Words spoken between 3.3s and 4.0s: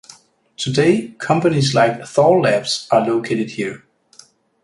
here.